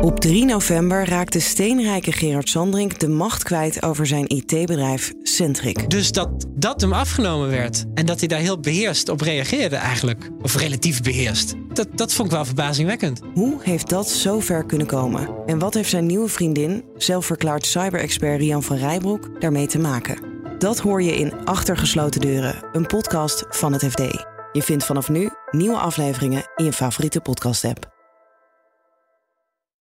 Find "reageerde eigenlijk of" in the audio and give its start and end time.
9.20-10.56